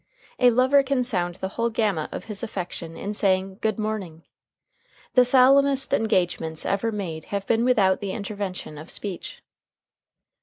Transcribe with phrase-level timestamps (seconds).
[0.39, 4.23] A lover can sound the whole gamut of his affection in saying Good morning.
[5.13, 9.43] The solemnest engagements ever made have been without the intervention of speech.